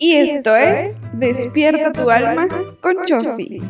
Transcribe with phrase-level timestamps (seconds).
[0.00, 2.46] Y esto es Despierta tu alma
[2.80, 3.60] con Chofi.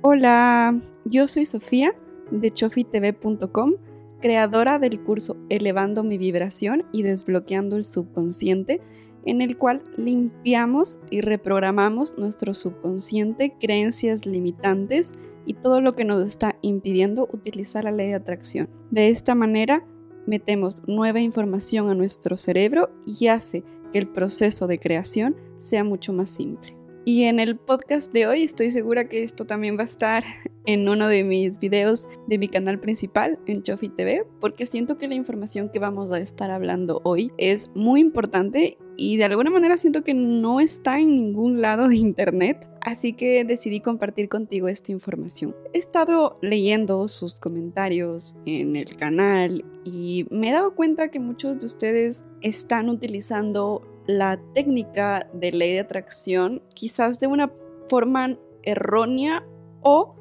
[0.00, 1.92] Hola, yo soy Sofía
[2.30, 3.72] de chofitv.com,
[4.20, 8.80] creadora del curso Elevando mi vibración y desbloqueando el subconsciente,
[9.24, 16.24] en el cual limpiamos y reprogramamos nuestro subconsciente, creencias limitantes y todo lo que nos
[16.24, 18.68] está impidiendo utilizar la ley de atracción.
[18.92, 19.84] De esta manera,
[20.28, 26.12] metemos nueva información a nuestro cerebro y hace que el proceso de creación sea mucho
[26.12, 26.79] más simple.
[27.04, 30.22] Y en el podcast de hoy estoy segura que esto también va a estar
[30.66, 35.08] en uno de mis videos de mi canal principal en Chofi TV, porque siento que
[35.08, 39.78] la información que vamos a estar hablando hoy es muy importante y de alguna manera
[39.78, 44.92] siento que no está en ningún lado de internet, así que decidí compartir contigo esta
[44.92, 45.56] información.
[45.72, 51.58] He estado leyendo sus comentarios en el canal y me he dado cuenta que muchos
[51.58, 57.52] de ustedes están utilizando la técnica de ley de atracción quizás de una
[57.88, 59.44] forma errónea
[59.82, 60.14] o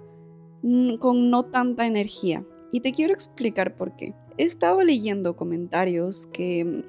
[0.99, 2.45] con no tanta energía.
[2.71, 4.13] Y te quiero explicar por qué.
[4.37, 6.83] He estado leyendo comentarios que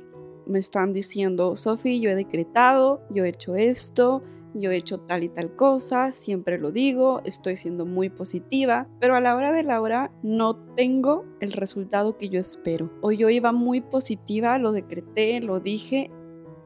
[0.47, 4.23] me están diciendo, Sophie, yo he decretado, yo he hecho esto,
[4.55, 9.15] yo he hecho tal y tal cosa, siempre lo digo, estoy siendo muy positiva, pero
[9.15, 12.91] a la hora de la hora no tengo el resultado que yo espero.
[13.01, 16.11] O yo iba muy positiva, lo decreté, lo dije,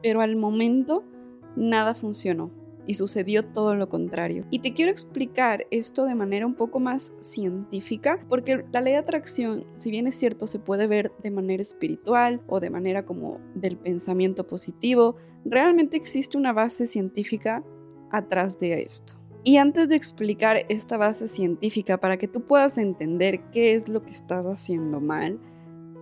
[0.01, 1.03] pero al momento
[1.55, 2.51] nada funcionó
[2.87, 4.45] y sucedió todo lo contrario.
[4.49, 8.99] Y te quiero explicar esto de manera un poco más científica, porque la ley de
[8.99, 13.39] atracción, si bien es cierto, se puede ver de manera espiritual o de manera como
[13.55, 17.63] del pensamiento positivo, realmente existe una base científica
[18.11, 19.15] atrás de esto.
[19.43, 24.01] Y antes de explicar esta base científica para que tú puedas entender qué es lo
[24.01, 25.39] que estás haciendo mal,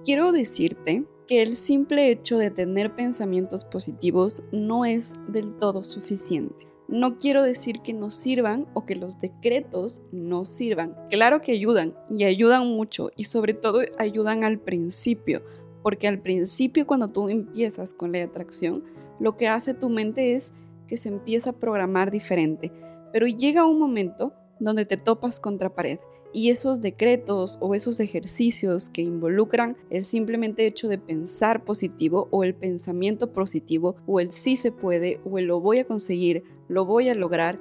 [0.05, 6.67] quiero decirte que el simple hecho de tener pensamientos positivos no es del todo suficiente.
[6.87, 10.95] No quiero decir que no sirvan o que los decretos no sirvan.
[11.09, 15.43] Claro que ayudan y ayudan mucho y sobre todo ayudan al principio,
[15.81, 18.83] porque al principio cuando tú empiezas con la atracción,
[19.19, 20.53] lo que hace tu mente es
[20.87, 22.71] que se empieza a programar diferente,
[23.11, 25.99] pero llega un momento donde te topas contra pared
[26.33, 32.43] y esos decretos o esos ejercicios que involucran el simplemente hecho de pensar positivo o
[32.43, 36.85] el pensamiento positivo o el sí se puede o el lo voy a conseguir, lo
[36.85, 37.59] voy a lograr,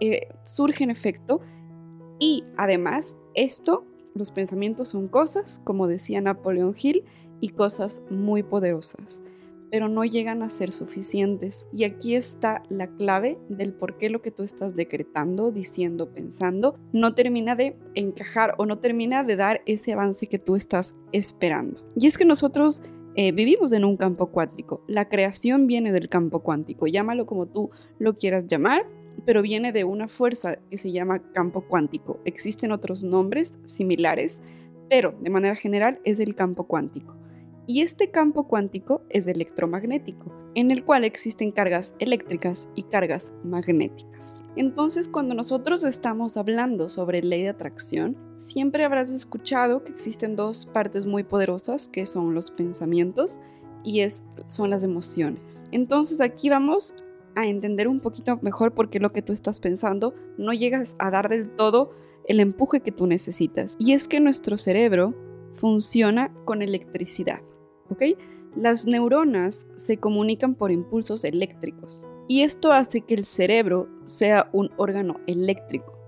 [0.00, 1.40] eh, surge efecto.
[2.18, 3.84] Y además, esto,
[4.14, 7.04] los pensamientos son cosas, como decía Napoleón Hill,
[7.40, 9.22] y cosas muy poderosas
[9.74, 11.66] pero no llegan a ser suficientes.
[11.72, 16.78] Y aquí está la clave del por qué lo que tú estás decretando, diciendo, pensando,
[16.92, 21.84] no termina de encajar o no termina de dar ese avance que tú estás esperando.
[21.96, 22.84] Y es que nosotros
[23.16, 24.84] eh, vivimos en un campo cuántico.
[24.86, 26.86] La creación viene del campo cuántico.
[26.86, 28.86] Llámalo como tú lo quieras llamar,
[29.26, 32.20] pero viene de una fuerza que se llama campo cuántico.
[32.24, 34.40] Existen otros nombres similares,
[34.88, 37.23] pero de manera general es el campo cuántico.
[37.66, 44.44] Y este campo cuántico es electromagnético, en el cual existen cargas eléctricas y cargas magnéticas.
[44.54, 50.66] Entonces, cuando nosotros estamos hablando sobre ley de atracción, siempre habrás escuchado que existen dos
[50.66, 53.40] partes muy poderosas, que son los pensamientos
[53.82, 55.66] y es, son las emociones.
[55.72, 56.94] Entonces, aquí vamos
[57.34, 61.10] a entender un poquito mejor por qué lo que tú estás pensando no llegas a
[61.10, 61.92] dar del todo
[62.26, 63.74] el empuje que tú necesitas.
[63.78, 65.14] Y es que nuestro cerebro
[65.52, 67.40] funciona con electricidad.
[68.56, 74.70] Las neuronas se comunican por impulsos eléctricos y esto hace que el cerebro sea un
[74.76, 75.98] órgano eléctrico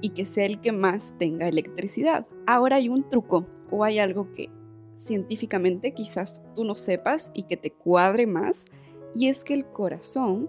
[0.00, 2.26] y que sea el que más tenga electricidad.
[2.46, 4.50] Ahora hay un truco o hay algo que
[4.94, 8.66] científicamente quizás tú no sepas y que te cuadre más
[9.14, 10.48] y es que el corazón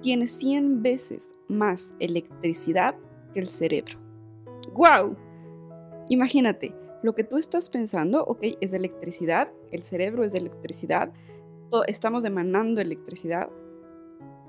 [0.00, 2.94] tiene 100 veces más electricidad
[3.34, 3.98] que el cerebro.
[4.74, 5.16] ¡Wow!
[6.08, 6.74] Imagínate,
[7.06, 11.12] lo que tú estás pensando, ok, es de electricidad, el cerebro es de electricidad,
[11.86, 13.48] estamos emanando electricidad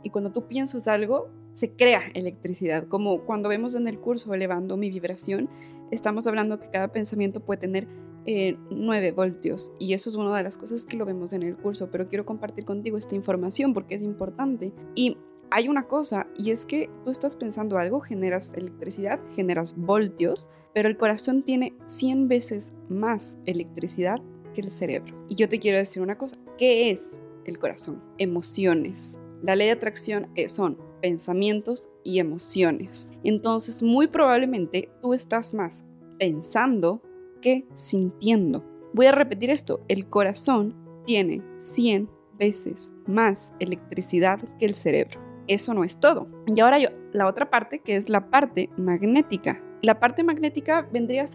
[0.02, 4.76] y cuando tú piensas algo, se crea electricidad, como cuando vemos en el curso elevando
[4.76, 5.50] mi vibración,
[5.92, 7.88] estamos hablando que cada pensamiento puede tener
[8.26, 11.56] 9 eh, voltios y eso es una de las cosas que lo vemos en el
[11.58, 14.74] curso, pero quiero compartir contigo esta información porque es importante.
[14.96, 15.20] Y
[15.52, 20.90] hay una cosa y es que tú estás pensando algo, generas electricidad, generas voltios, pero
[20.90, 24.22] el corazón tiene 100 veces más electricidad
[24.54, 25.26] que el cerebro.
[25.28, 28.04] Y yo te quiero decir una cosa, ¿qué es el corazón?
[28.20, 29.20] Emociones.
[29.42, 33.12] La ley de atracción eh, son pensamientos y emociones.
[33.24, 35.84] Entonces, muy probablemente tú estás más
[36.20, 37.02] pensando
[37.42, 38.64] que sintiendo.
[38.94, 40.76] Voy a repetir esto, el corazón
[41.08, 42.08] tiene 100
[42.38, 45.20] veces más electricidad que el cerebro.
[45.48, 46.28] Eso no es todo.
[46.46, 49.64] Y ahora yo, la otra parte, que es la parte magnética.
[49.82, 51.28] La parte magnética vendría,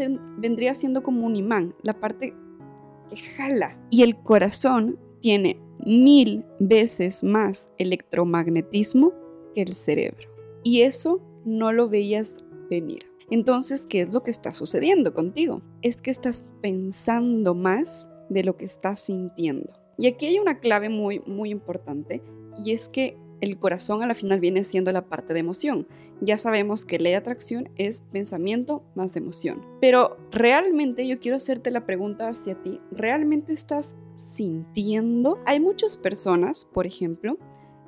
[0.74, 2.34] siendo como un imán, la parte
[3.08, 3.78] que jala.
[3.90, 9.12] Y el corazón tiene mil veces más electromagnetismo
[9.54, 10.28] que el cerebro.
[10.64, 13.06] Y eso no lo veías venir.
[13.30, 15.62] Entonces, ¿qué es lo que está sucediendo contigo?
[15.80, 19.72] Es que estás pensando más de lo que estás sintiendo.
[19.98, 22.22] Y aquí hay una clave muy, muy importante
[22.64, 25.86] y es que el corazón a la final viene siendo la parte de emoción.
[26.24, 29.66] Ya sabemos que ley de atracción es pensamiento más emoción.
[29.80, 32.80] Pero realmente yo quiero hacerte la pregunta hacia ti.
[32.92, 35.40] ¿Realmente estás sintiendo?
[35.46, 37.38] Hay muchas personas, por ejemplo,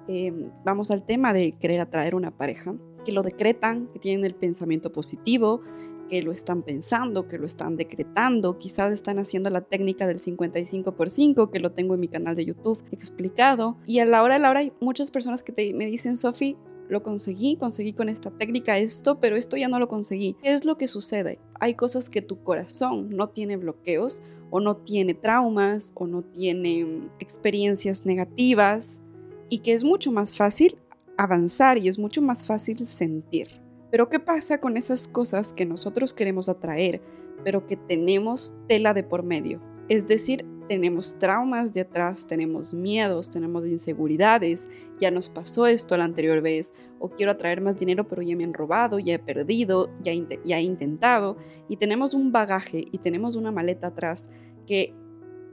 [0.09, 4.35] em, vamos al tema de querer atraer una pareja, que lo decretan, que tienen el
[4.35, 5.61] pensamiento positivo,
[6.09, 10.97] que lo están pensando, que lo están decretando, quizás están haciendo la técnica del 55
[10.97, 13.77] por 5, que lo tengo en mi canal de YouTube explicado.
[13.87, 16.57] Y a la hora de la hora hay muchas personas que me dicen, Sofi,
[16.89, 20.37] lo conseguí, conseguí con esta técnica esto, pero esto ya no lo conseguí.
[20.43, 21.39] ¿Qué es lo que sucede?
[21.61, 27.09] Hay cosas que tu corazón no tiene bloqueos o no tiene traumas o no tiene
[27.19, 29.03] experiencias negativas
[29.49, 30.79] y que es mucho más fácil
[31.17, 33.49] avanzar y es mucho más fácil sentir.
[33.91, 37.01] Pero ¿qué pasa con esas cosas que nosotros queremos atraer,
[37.45, 39.61] pero que tenemos tela de por medio?
[39.89, 44.70] Es decir, tenemos traumas de atrás, tenemos miedos, tenemos inseguridades,
[45.00, 48.44] ya nos pasó esto la anterior vez, o quiero atraer más dinero pero ya me
[48.44, 50.12] han robado, ya he perdido, ya,
[50.44, 51.37] ya he intentado,
[51.69, 54.28] y tenemos un bagaje y tenemos una maleta atrás
[54.66, 54.94] que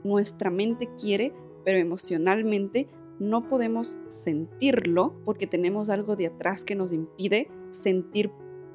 [0.04, 1.32] nuestra mente quiere,
[1.64, 2.88] pero emocionalmente
[3.18, 8.30] no podemos sentirlo porque tenemos algo de atrás que nos impide sentir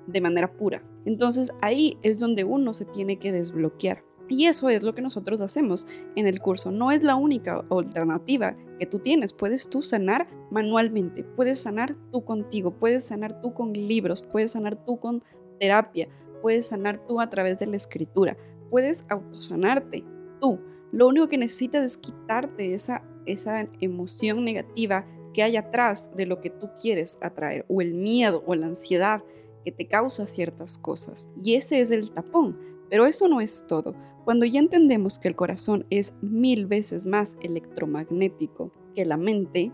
[0.05, 0.83] de manera pura.
[1.05, 4.06] Entonces ahí es donde uno se tiene que desbloquear.
[4.29, 6.71] Y eso es lo que nosotros hacemos en el curso.
[6.71, 9.33] No es la única alternativa que tú tienes.
[9.33, 14.83] Puedes tú sanar manualmente, puedes sanar tú contigo, puedes sanar tú con libros, puedes sanar
[14.85, 15.24] tú con
[15.59, 16.07] terapia,
[16.41, 18.38] puedes sanar tú a través de la escritura,
[18.69, 20.03] puedes autosanarte
[20.41, 20.59] tú.
[20.91, 26.41] Lo único que necesitas es quitarte esa, esa emoción negativa que hay atrás de lo
[26.41, 29.23] que tú quieres atraer, o el miedo o la ansiedad
[29.63, 31.30] que te causa ciertas cosas.
[31.44, 32.57] Y ese es el tapón.
[32.89, 33.94] Pero eso no es todo.
[34.27, 39.71] Cuando ya entendemos que el corazón es mil veces más electromagnético que la mente,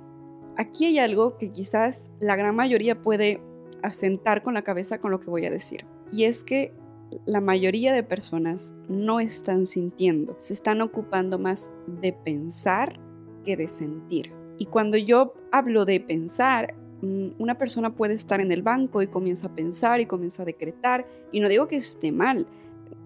[0.58, 3.42] aquí hay algo que quizás la gran mayoría puede
[3.82, 5.88] asentar con la cabeza con lo que voy a decir.
[6.12, 6.72] Y es que
[7.26, 13.00] la mayoría de personas no están sintiendo, se están ocupando más de pensar
[13.44, 14.34] que de sentir.
[14.60, 19.08] Y cuando yo hablo de pensar, mm, una persona puede estar en el banco y
[19.08, 22.46] comienza a pensar y comienza a decretar, y no digo que esté mal.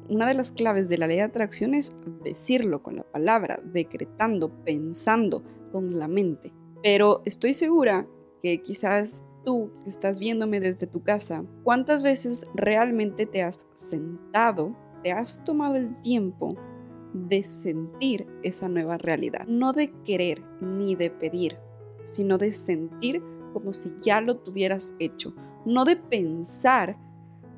[0.09, 1.94] Una de las claves de la ley de atracción es
[2.24, 5.44] decirlo con la palabra, decretando, pensando
[5.74, 6.54] con la mente.
[6.81, 8.07] Pero estoy segura
[8.42, 14.77] que quizás tú que estás viéndome desde tu casa, ¿cuántas veces realmente te has sentado,
[15.04, 16.56] te has tomado el tiempo
[17.13, 19.45] de sentir esa nueva realidad?
[19.45, 21.57] No de querer ni de pedir,
[22.06, 23.21] sino de sentir
[23.51, 26.98] como si ya lo tuvieras hecho, no de pensar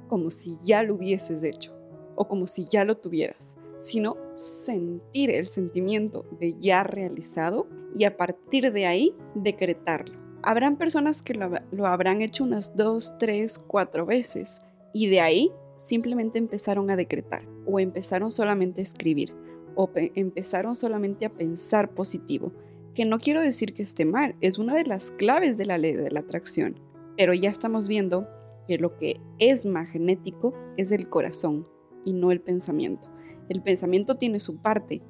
[0.08, 1.79] como si ya lo hubieses hecho
[2.20, 8.18] o como si ya lo tuvieras, sino sentir el sentimiento de ya realizado y a
[8.18, 10.20] partir de ahí decretarlo.
[10.44, 14.62] Habrán personas que lo, habrán hecho unas dos, tres, cuatro veces
[14.94, 19.34] y de ahí simplemente empezaron a decretar o empezaron solamente a escribir
[19.76, 22.52] o empezaron solamente a pensar positivo,
[22.94, 25.94] que no quiero decir que esté mal, es una de las claves de la ley
[25.94, 26.82] de la atracción,
[27.16, 28.28] pero ya estamos viendo
[28.68, 31.66] que lo que es magnético es el corazón
[32.06, 33.10] y no el pensamiento.
[33.50, 35.02] El pensamiento tiene su parte,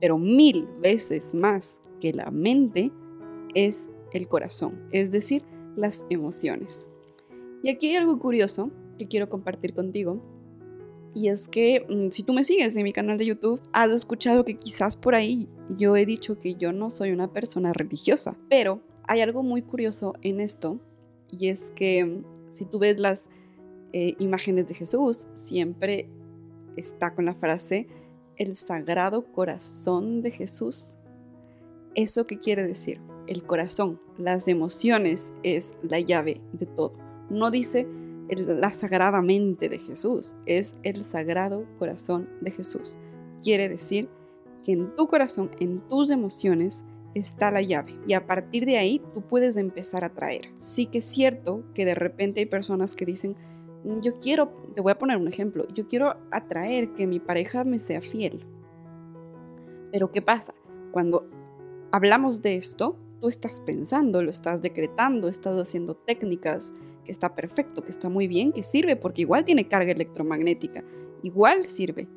[0.00, 2.92] pero mil veces más que la mente
[3.54, 5.42] es el corazón, es decir,
[5.76, 6.88] las emociones.
[7.62, 10.22] Y aquí hay algo curioso que quiero compartir contigo.
[11.14, 14.44] Y es que mm, si tú me sigues en mi canal de YouTube, has escuchado
[14.44, 18.36] que quizás por ahí yo he dicho que yo no soy una persona religiosa.
[18.48, 20.78] Pero hay algo muy curioso en esto.
[21.30, 23.30] Y es que mm, si tú ves las
[23.92, 26.08] eh, imágenes de Jesús, siempre
[26.76, 27.86] está con la frase
[28.36, 30.98] el sagrado corazón de Jesús.
[31.94, 33.00] ¿Eso qué quiere decir?
[33.26, 36.94] el corazón, las emociones es la llave de todo.
[37.30, 37.86] No dice
[38.28, 42.98] la sagrada mente de Jesús, es el sagrado corazón de Jesús.
[43.42, 44.08] Quiere decir
[44.64, 49.00] que en tu corazón, en tus emociones, está la llave y a partir de ahí
[49.14, 50.52] tú puedes empezar a traer.
[50.58, 53.36] Sí que es cierto que de repente hay personas que dicen,
[54.02, 57.78] yo quiero, te voy a poner un ejemplo, yo quiero atraer que mi pareja me
[57.78, 58.44] sea fiel.
[59.92, 60.54] Pero ¿qué pasa?
[60.92, 61.28] Cuando
[61.92, 66.74] hablamos de esto, tú estás pensando, lo estás decretando, estás haciendo técnicas,
[67.04, 70.84] que está perfecto, que está muy bien, que sirve, porque igual tiene carga electromagnética,
[71.22, 72.08] igual sirve.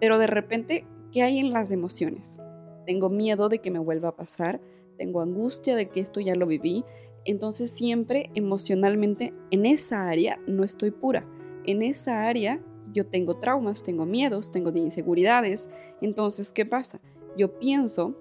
[0.00, 2.40] Pero de repente, ¿qué hay en las emociones?
[2.86, 4.60] Tengo miedo de que me vuelva a pasar,
[4.96, 6.84] tengo angustia de que esto ya lo viví,
[7.24, 11.26] entonces siempre emocionalmente en esa área no estoy pura.
[11.64, 12.60] En esa área
[12.92, 15.70] yo tengo traumas, tengo miedos, tengo inseguridades.
[16.00, 17.00] Entonces, ¿qué pasa?
[17.36, 18.14] Yo pienso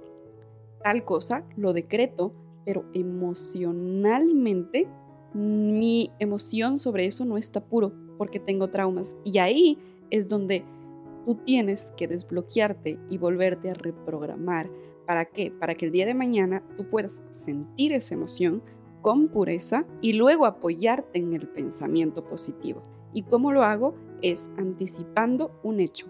[0.84, 2.34] tal cosa, lo decreto,
[2.65, 4.88] pero emocionalmente
[5.34, 9.15] mi emoción sobre eso no está puro porque tengo traumas.
[9.24, 9.77] Y ahí
[10.10, 10.63] es donde
[11.25, 14.70] tú tienes que desbloquearte y volverte a reprogramar.
[15.05, 15.51] ¿Para qué?
[15.51, 18.62] Para que el día de mañana tú puedas sentir esa emoción
[19.01, 22.84] con pureza y luego apoyarte en el pensamiento positivo.
[23.13, 23.96] ¿Y cómo lo hago?
[24.22, 26.08] Es anticipando un hecho.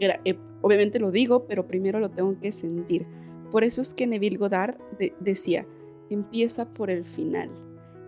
[0.00, 3.06] Eh, obviamente lo digo, pero primero lo tengo que sentir.
[3.50, 4.78] Por eso es que Neville Goddard
[5.20, 5.66] decía,
[6.08, 7.50] empieza por el final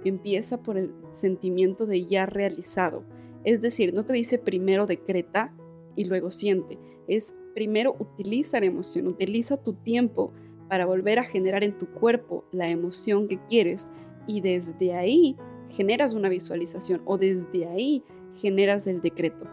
[0.09, 3.04] empieza por el sentimiento de ya realizado.
[3.44, 5.54] Es decir, no te dice primero decreta
[5.94, 6.78] y luego siente.
[7.09, 10.33] Es primero utiliza la emoción, utiliza tu tiempo
[10.68, 13.88] para volver a generar en tu cuerpo la emoción que quieres
[14.26, 15.37] y desde ahí
[15.71, 18.04] generas una visualización o desde ahí
[18.37, 19.47] generas el decreto.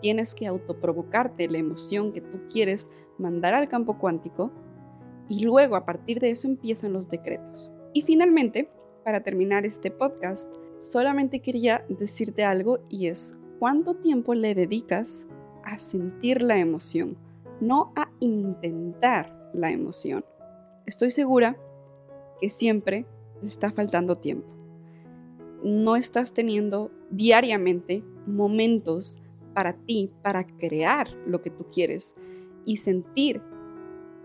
[0.00, 4.50] Tienes que autoprovocarte la emoción que tú quieres mandar al campo cuántico
[5.28, 7.72] y luego a partir de eso empiezan los decretos.
[7.92, 8.68] Y finalmente,
[9.04, 15.26] para terminar este podcast, solamente quería decirte algo y es cuánto tiempo le dedicas
[15.62, 17.16] a sentir la emoción,
[17.60, 20.24] no a intentar la emoción.
[20.86, 21.56] Estoy segura
[22.40, 23.06] que siempre
[23.46, 24.48] está faltando tiempo.
[25.62, 29.22] No estás teniendo diariamente momentos
[29.54, 32.16] para ti, para crear lo que tú quieres
[32.64, 33.40] y sentir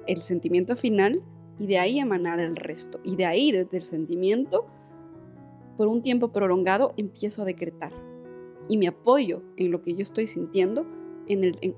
[0.08, 1.22] el sentimiento final
[1.60, 3.00] y de ahí emanar el resto.
[3.04, 4.66] Y de ahí, desde el sentimiento,
[5.78, 7.94] por un tiempo prolongado, empiezo a decretar.
[8.68, 10.86] Y me apoyo en lo que yo estoy sintiendo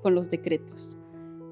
[0.00, 0.98] con los decretos.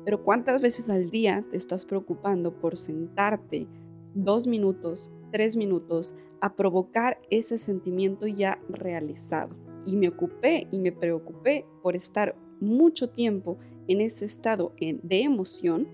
[0.04, 3.68] Pero ¿cuántas veces al día te estás preocupando por sentarte
[4.14, 9.54] dos minutos, tres minutos, a provocar ese sentimiento ya realizado?
[9.84, 13.58] Y me ocupé y me preocupé por estar mucho tiempo
[13.88, 15.88] en ese estado de emoción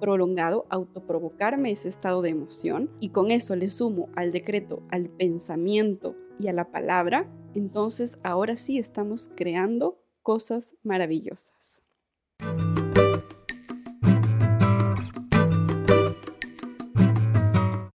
[0.00, 6.16] prolongado autoprovocarme ese estado de emoción y con eso le sumo al decreto, al pensamiento
[6.40, 11.84] y a la palabra, entonces ahora sí estamos creando cosas maravillosas.